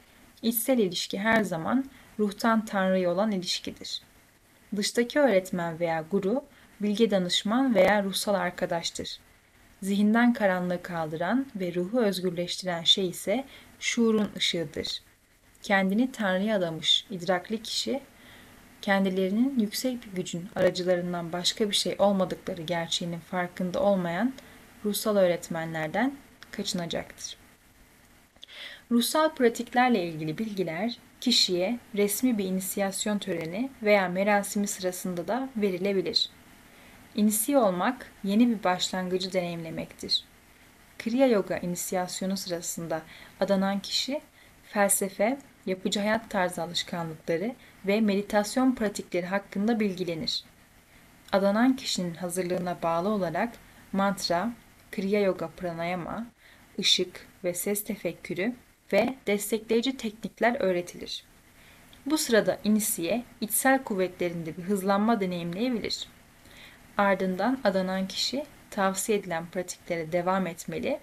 içsel 0.42 0.78
ilişki 0.78 1.18
her 1.18 1.42
zaman 1.42 1.84
ruhtan 2.18 2.64
tanrıya 2.64 3.10
olan 3.10 3.30
ilişkidir. 3.30 4.02
Dıştaki 4.76 5.20
öğretmen 5.20 5.80
veya 5.80 6.04
guru 6.10 6.44
bilge 6.80 7.10
danışman 7.10 7.74
veya 7.74 8.04
ruhsal 8.04 8.34
arkadaştır. 8.34 9.18
Zihinden 9.82 10.32
karanlığı 10.32 10.82
kaldıran 10.82 11.46
ve 11.56 11.74
ruhu 11.74 12.00
özgürleştiren 12.00 12.82
şey 12.82 13.08
ise 13.08 13.44
şuurun 13.80 14.30
ışığıdır. 14.36 15.02
Kendini 15.62 16.12
Tanrı'ya 16.12 16.56
adamış 16.56 17.06
idrakli 17.10 17.62
kişi, 17.62 18.00
kendilerinin 18.82 19.58
yüksek 19.58 20.06
bir 20.06 20.16
gücün 20.16 20.48
aracılarından 20.56 21.32
başka 21.32 21.70
bir 21.70 21.74
şey 21.74 21.96
olmadıkları 21.98 22.62
gerçeğinin 22.62 23.20
farkında 23.20 23.82
olmayan 23.82 24.34
ruhsal 24.85 25.16
öğretmenlerden 25.16 26.12
kaçınacaktır. 26.50 27.37
Ruhsal 28.90 29.35
pratiklerle 29.35 30.04
ilgili 30.04 30.38
bilgiler 30.38 30.99
kişiye 31.20 31.78
resmi 31.97 32.38
bir 32.38 32.44
inisiyasyon 32.44 33.18
töreni 33.18 33.70
veya 33.82 34.08
merasimi 34.08 34.68
sırasında 34.68 35.28
da 35.28 35.49
verilebilir. 35.56 36.30
İnisiye 37.14 37.58
olmak 37.58 38.12
yeni 38.25 38.49
bir 38.49 38.64
başlangıcı 38.64 39.32
deneyimlemektir. 39.32 40.25
Kriya 40.99 41.26
Yoga 41.26 41.56
inisiyasyonu 41.56 42.37
sırasında 42.37 43.02
adanan 43.40 43.80
kişi 43.80 44.20
felsefe, 44.64 45.38
yapıcı 45.66 46.00
hayat 46.00 46.30
tarzı 46.30 46.62
alışkanlıkları 46.62 47.54
ve 47.87 48.00
meditasyon 48.00 48.75
pratikleri 48.75 49.26
hakkında 49.26 49.80
bilgilenir. 49.80 50.44
Adanan 51.32 51.76
kişinin 51.76 52.14
hazırlığına 52.14 52.76
bağlı 52.82 53.08
olarak 53.08 53.52
mantra, 53.92 54.52
Kriya 54.92 55.21
Yoga 55.21 55.49
pranayama, 55.49 56.26
ışık 56.78 57.26
ve 57.45 57.54
ses 57.54 57.85
tefekkürü 57.85 58.54
ve 58.92 59.14
destekleyici 59.26 59.97
teknikler 59.97 60.61
öğretilir. 60.61 61.25
Bu 62.07 62.18
sırada 62.18 62.59
inisiye 62.64 63.25
içsel 63.40 63.85
kuvvetlerinde 63.85 64.57
bir 64.57 64.62
hızlanma 64.62 65.20
deneyimleyebilir. 65.20 66.09
Ardından 66.96 67.59
adanan 67.64 68.09
kişi 68.09 68.44
tavsiye 68.70 69.18
edilen 69.18 69.46
pratiklere 69.46 70.12
devam 70.12 70.46
etmeli, 70.46 70.98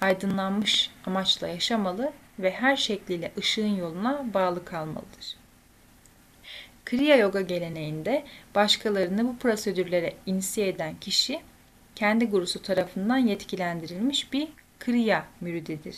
aydınlanmış 0.00 0.90
amaçla 1.06 1.48
yaşamalı 1.48 2.12
ve 2.38 2.50
her 2.50 2.76
şekliyle 2.76 3.32
ışığın 3.38 3.76
yoluna 3.76 4.34
bağlı 4.34 4.64
kalmalıdır. 4.64 5.36
Kriya 6.84 7.16
Yoga 7.16 7.40
geleneğinde 7.40 8.24
başkalarını 8.54 9.24
bu 9.24 9.38
prosedürlere 9.38 10.14
inisiye 10.26 10.68
eden 10.68 10.94
kişi 11.00 11.40
kendi 11.98 12.26
gurusu 12.26 12.62
tarafından 12.62 13.16
yetkilendirilmiş 13.16 14.32
bir 14.32 14.48
Kriya 14.78 15.24
mürididir. 15.40 15.96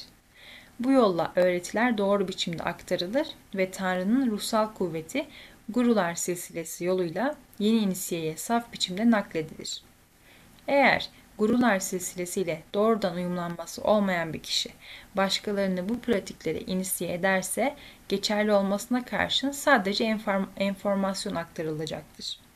Bu 0.78 0.92
yolla 0.92 1.32
öğretiler 1.36 1.98
doğru 1.98 2.28
biçimde 2.28 2.62
aktarılır 2.62 3.28
ve 3.54 3.70
Tanrı'nın 3.70 4.30
ruhsal 4.30 4.74
kuvveti 4.74 5.26
gurular 5.68 6.14
silsilesi 6.14 6.84
yoluyla 6.84 7.36
yeni 7.58 7.78
inisiyeye 7.78 8.36
saf 8.36 8.72
biçimde 8.72 9.10
nakledilir. 9.10 9.82
Eğer 10.68 11.08
gurular 11.38 11.78
silsilesiyle 11.78 12.62
doğrudan 12.74 13.16
uyumlanması 13.16 13.82
olmayan 13.82 14.32
bir 14.32 14.42
kişi 14.42 14.70
başkalarını 15.16 15.88
bu 15.88 16.00
pratiklere 16.00 16.60
inisiye 16.60 17.14
ederse 17.14 17.76
geçerli 18.08 18.52
olmasına 18.52 19.04
karşın 19.04 19.50
sadece 19.50 20.04
enform 20.04 20.44
enformasyon 20.56 21.34
aktarılacaktır. 21.34 22.49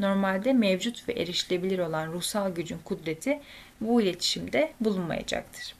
Normalde 0.00 0.52
mevcut 0.52 1.08
ve 1.08 1.12
erişilebilir 1.12 1.78
olan 1.78 2.12
ruhsal 2.12 2.54
gücün 2.54 2.78
kudreti 2.84 3.40
bu 3.80 4.02
iletişimde 4.02 4.72
bulunmayacaktır. 4.80 5.74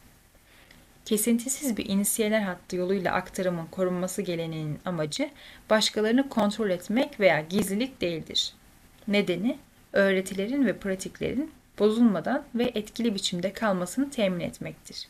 Kesintisiz 1.04 1.76
bir 1.76 1.86
inisiyeler 1.86 2.40
hattı 2.40 2.76
yoluyla 2.76 3.12
aktarımın 3.14 3.66
korunması 3.66 4.22
geleneğinin 4.22 4.78
amacı 4.84 5.30
başkalarını 5.70 6.28
kontrol 6.28 6.70
etmek 6.70 7.20
veya 7.20 7.40
gizlilik 7.40 8.00
değildir. 8.00 8.52
Nedeni 9.08 9.58
öğretilerin 9.92 10.66
ve 10.66 10.76
pratiklerin 10.76 11.52
bozulmadan 11.78 12.44
ve 12.54 12.72
etkili 12.74 13.14
biçimde 13.14 13.52
kalmasını 13.52 14.10
temin 14.10 14.40
etmektir. 14.40 15.08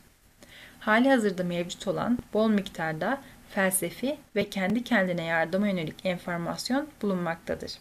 Hali 0.80 1.08
hazırda 1.10 1.44
mevcut 1.44 1.88
olan 1.88 2.18
bol 2.34 2.48
miktarda 2.48 3.22
felsefi 3.48 4.16
ve 4.36 4.50
kendi 4.50 4.84
kendine 4.84 5.24
yardıma 5.24 5.68
yönelik 5.68 6.06
enformasyon 6.06 6.88
bulunmaktadır. 7.02 7.72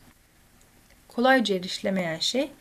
Kolayca 1.16 1.56
erişilemeyen 1.56 2.20
şey, 2.20 2.52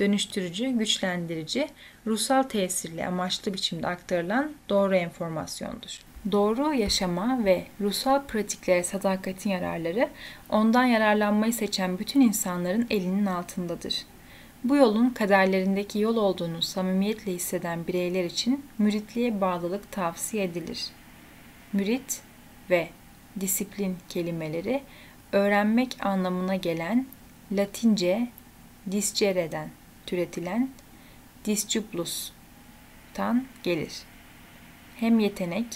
dönüştürücü, 0.00 0.68
güçlendirici, 0.68 1.68
ruhsal 2.06 2.42
tesirli 2.42 3.06
amaçlı 3.06 3.54
biçimde 3.54 3.86
aktarılan 3.86 4.52
doğru 4.68 4.96
enformasyondur. 4.96 6.00
Doğru 6.32 6.74
yaşama 6.74 7.44
ve 7.44 7.66
ruhsal 7.80 8.22
pratiklere 8.26 8.82
sadakatin 8.82 9.50
yararları 9.50 10.08
ondan 10.48 10.84
yararlanmayı 10.84 11.52
seçen 11.52 11.98
bütün 11.98 12.20
insanların 12.20 12.86
elinin 12.90 13.26
altındadır. 13.26 14.06
Bu 14.64 14.76
yolun 14.76 15.10
kaderlerindeki 15.10 15.98
yol 15.98 16.16
olduğunu 16.16 16.62
samimiyetle 16.62 17.32
hisseden 17.32 17.86
bireyler 17.86 18.24
için 18.24 18.66
müritliğe 18.78 19.40
bağlılık 19.40 19.92
tavsiye 19.92 20.44
edilir. 20.44 20.84
Mürit 21.72 22.20
ve 22.70 22.88
disiplin 23.40 23.96
kelimeleri 24.08 24.82
öğrenmek 25.32 25.96
anlamına 26.00 26.56
gelen 26.56 27.06
Latince 27.52 28.28
discere'den 28.90 29.68
türetilen 30.06 30.70
disciplus'tan 31.44 33.46
gelir. 33.62 34.02
Hem 34.96 35.18
yetenek 35.18 35.66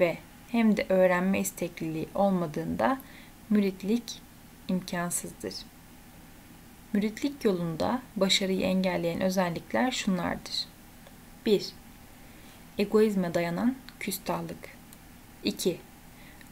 ve 0.00 0.18
hem 0.48 0.76
de 0.76 0.86
öğrenme 0.88 1.40
istekliliği 1.40 2.08
olmadığında 2.14 2.98
müritlik 3.50 4.22
imkansızdır. 4.68 5.54
Müritlik 6.92 7.44
yolunda 7.44 8.02
başarıyı 8.16 8.60
engelleyen 8.60 9.20
özellikler 9.20 9.90
şunlardır. 9.90 10.64
1. 11.46 11.72
Egoizme 12.78 13.34
dayanan 13.34 13.76
küstahlık. 14.00 14.68
2. 15.44 15.78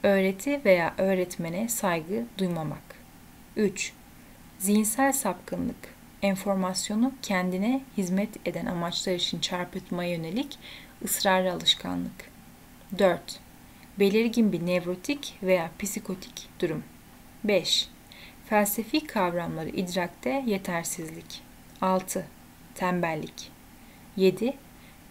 Öğreti 0.03 0.65
veya 0.65 0.95
öğretmene 0.99 1.69
saygı 1.69 2.27
duymamak. 2.39 2.83
3. 3.57 3.93
Zihinsel 4.59 5.13
sapkınlık. 5.13 5.95
Enformasyonu 6.23 7.13
kendine 7.23 7.81
hizmet 7.97 8.49
eden 8.49 8.67
amaçlar 8.67 9.15
için 9.15 9.41
çarpıtmaya 9.41 10.11
yönelik 10.11 10.59
ısrarlı 11.05 11.53
alışkanlık. 11.53 12.31
4. 12.99 13.41
Belirgin 13.99 14.53
bir 14.53 14.67
nevrotik 14.67 15.39
veya 15.43 15.71
psikotik 15.79 16.49
durum. 16.61 16.85
5. 17.45 17.89
Felsefi 18.49 19.07
kavramları 19.07 19.69
idrakte 19.69 20.45
yetersizlik. 20.47 21.43
6. 21.81 22.27
Tembellik. 22.75 23.51
7. 24.17 24.53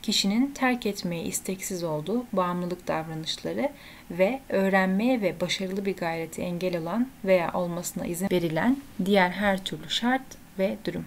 Kişinin 0.03 0.51
terk 0.51 0.85
etmeye 0.85 1.23
isteksiz 1.23 1.83
olduğu 1.83 2.25
bağımlılık 2.33 2.87
davranışları 2.87 3.69
ve 4.11 4.39
öğrenmeye 4.49 5.21
ve 5.21 5.41
başarılı 5.41 5.85
bir 5.85 5.95
gayreti 5.95 6.41
engel 6.41 6.77
olan 6.77 7.07
veya 7.25 7.51
olmasına 7.53 8.05
izin 8.05 8.29
verilen 8.31 8.77
diğer 9.05 9.29
her 9.29 9.63
türlü 9.63 9.89
şart 9.89 10.21
ve 10.59 10.77
durum. 10.85 11.05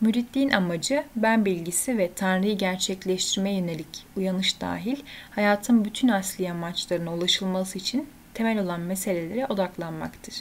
Müritliğin 0.00 0.50
amacı 0.50 1.04
ben 1.16 1.44
bilgisi 1.44 1.98
ve 1.98 2.10
Tanrı'yı 2.14 2.58
gerçekleştirmeye 2.58 3.58
yönelik 3.58 4.06
uyanış 4.16 4.60
dahil 4.60 4.96
hayatın 5.30 5.84
bütün 5.84 6.08
asli 6.08 6.50
amaçlarına 6.50 7.14
ulaşılması 7.14 7.78
için 7.78 8.08
temel 8.34 8.58
olan 8.58 8.80
meselelere 8.80 9.46
odaklanmaktır. 9.46 10.34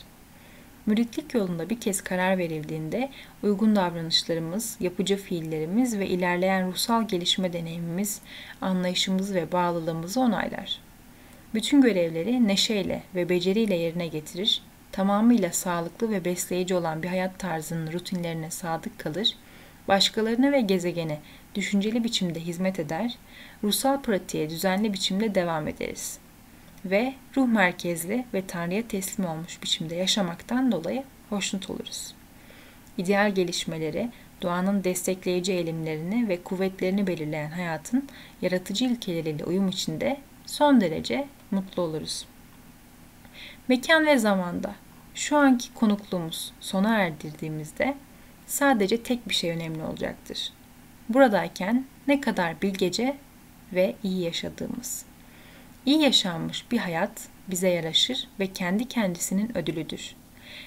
Müritlik 0.89 1.33
yolunda 1.33 1.69
bir 1.69 1.79
kez 1.79 2.01
karar 2.01 2.37
verildiğinde 2.37 3.09
uygun 3.43 3.75
davranışlarımız, 3.75 4.77
yapıcı 4.79 5.17
fiillerimiz 5.17 5.99
ve 5.99 6.07
ilerleyen 6.07 6.67
ruhsal 6.67 7.07
gelişme 7.07 7.53
deneyimimiz, 7.53 8.21
anlayışımız 8.61 9.33
ve 9.33 9.51
bağlılığımızı 9.51 10.19
onaylar. 10.19 10.81
Bütün 11.53 11.81
görevleri 11.81 12.47
neşeyle 12.47 13.03
ve 13.15 13.29
beceriyle 13.29 13.75
yerine 13.75 14.07
getirir, 14.07 14.61
tamamıyla 14.91 15.51
sağlıklı 15.51 16.09
ve 16.09 16.25
besleyici 16.25 16.75
olan 16.75 17.03
bir 17.03 17.07
hayat 17.07 17.39
tarzının 17.39 17.93
rutinlerine 17.93 18.51
sadık 18.51 18.99
kalır, 18.99 19.35
başkalarına 19.87 20.51
ve 20.51 20.61
gezegene 20.61 21.19
düşünceli 21.55 22.03
biçimde 22.03 22.39
hizmet 22.39 22.79
eder, 22.79 23.17
ruhsal 23.63 24.01
pratiğe 24.01 24.49
düzenli 24.49 24.93
biçimde 24.93 25.35
devam 25.35 25.67
ederiz.'' 25.67 26.28
Ve 26.85 27.13
ruh 27.37 27.47
merkezli 27.47 28.25
ve 28.33 28.47
Tanrı'ya 28.47 28.87
teslim 28.87 29.25
olmuş 29.25 29.63
biçimde 29.63 29.95
yaşamaktan 29.95 30.71
dolayı 30.71 31.03
hoşnut 31.29 31.69
oluruz. 31.69 32.15
İdeal 32.97 33.35
gelişmeleri, 33.35 34.09
doğanın 34.41 34.83
destekleyici 34.83 35.53
eğilimlerini 35.53 36.29
ve 36.29 36.43
kuvvetlerini 36.43 37.07
belirleyen 37.07 37.51
hayatın 37.51 38.07
yaratıcı 38.41 38.85
ilkeleriyle 38.85 39.45
uyum 39.45 39.69
içinde 39.69 40.17
son 40.45 40.81
derece 40.81 41.27
mutlu 41.51 41.81
oluruz. 41.81 42.25
Mekan 43.67 44.05
ve 44.05 44.17
zamanda 44.17 44.75
şu 45.15 45.37
anki 45.37 45.73
konukluğumuz 45.73 46.53
sona 46.59 46.97
erdirdiğimizde 46.97 47.95
sadece 48.47 49.03
tek 49.03 49.29
bir 49.29 49.33
şey 49.33 49.51
önemli 49.51 49.83
olacaktır. 49.83 50.53
Buradayken 51.09 51.85
ne 52.07 52.21
kadar 52.21 52.61
bilgece 52.61 53.17
ve 53.73 53.95
iyi 54.03 54.21
yaşadığımız. 54.21 55.08
İyi 55.89 56.01
yaşanmış 56.01 56.71
bir 56.71 56.77
hayat 56.77 57.11
bize 57.47 57.69
yaraşır 57.69 58.27
ve 58.39 58.47
kendi 58.47 58.87
kendisinin 58.87 59.57
ödülüdür. 59.57 60.15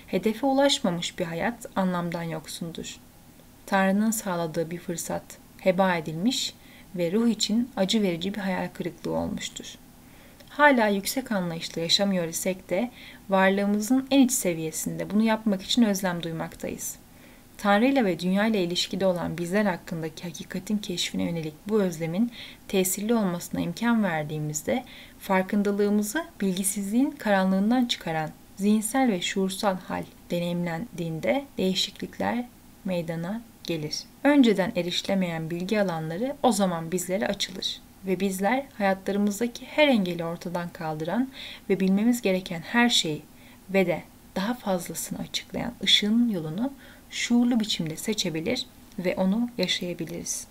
Hedefe 0.07 0.47
ulaşmamış 0.47 1.19
bir 1.19 1.25
hayat 1.25 1.67
anlamdan 1.77 2.23
yoksundur. 2.23 3.01
Tanrı'nın 3.67 4.11
sağladığı 4.11 4.71
bir 4.71 4.79
fırsat 4.79 5.23
heba 5.59 5.97
edilmiş 5.97 6.55
ve 6.95 7.13
ruh 7.13 7.29
için 7.29 7.71
acı 7.77 8.03
verici 8.03 8.35
bir 8.35 8.39
hayal 8.39 8.69
kırıklığı 8.75 9.17
olmuştur. 9.17 9.75
Hala 10.49 10.89
yüksek 10.89 11.33
anlayışla 11.33 11.81
yaşamıyor 11.83 12.29
isek 12.29 12.71
de 12.71 12.91
varlığımızın 13.29 14.07
en 14.11 14.21
iç 14.21 14.33
seviyesinde 14.33 15.11
bunu 15.11 15.23
yapmak 15.23 15.63
için 15.63 15.83
özlem 15.83 16.23
duymaktayız. 16.23 16.97
Tanrı 17.63 17.87
ile 17.87 18.05
ve 18.05 18.19
dünya 18.19 18.47
ile 18.47 18.65
ilişkide 18.65 19.07
olan 19.07 19.39
bizler 19.39 19.65
hakkındaki 19.65 20.23
hakikatin 20.23 20.79
keşfine 20.79 21.23
yönelik 21.23 21.55
bu 21.69 21.83
özlemin 21.83 22.33
tesirli 22.69 23.15
olmasına 23.15 23.61
imkan 23.61 24.05
verdiğimizde 24.05 24.85
farkındalığımızı 25.19 26.25
bilgisizliğin 26.41 27.11
karanlığından 27.11 27.85
çıkaran 27.85 28.31
zihinsel 28.57 29.09
ve 29.09 29.21
şuursal 29.21 29.77
hal 29.77 30.03
deneyimlendiğinde 30.31 31.45
değişiklikler 31.59 32.45
meydana 32.85 33.41
gelir. 33.65 33.97
Önceden 34.25 34.73
erişilemeyen 34.77 35.51
bilgi 35.51 35.81
alanları 35.81 36.37
o 36.43 36.53
zaman 36.53 36.93
bizlere 36.93 37.27
açılır 37.27 37.81
ve 38.07 38.21
bizler 38.21 38.67
hayatlarımızdaki 38.79 39.67
her 39.67 39.89
engeli 39.89 40.25
ortadan 40.25 40.69
kaldıran 40.69 41.31
ve 41.71 41.81
bilmemiz 41.81 42.23
gereken 42.23 42.61
her 42.61 42.89
şeyi 42.89 43.23
ve 43.71 43.87
de 43.87 44.03
daha 44.37 44.55
fazlasını 44.55 45.19
açıklayan 45.19 45.73
ışığın 45.83 46.29
yolunu 46.29 46.73
şuurlu 47.13 47.61
biçimde 47.61 47.97
seçebilir 47.97 48.67
ve 48.99 49.15
onu 49.17 49.51
yaşayabiliriz. 49.59 50.47